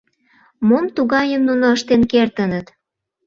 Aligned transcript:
Мом 0.67 0.85
тугайым 0.95 1.41
нуно 1.47 1.65
ыштен 1.75 2.01
кертыныт? 2.11 2.67